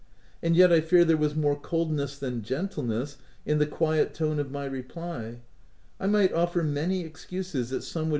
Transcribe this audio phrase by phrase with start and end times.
[0.41, 4.49] And yet, I fear there was more coldness than gentleness in the quiet tone of
[4.49, 5.41] my reply
[5.99, 8.09] :—"I might offer many excuses that some would OP WILDFELL HALL.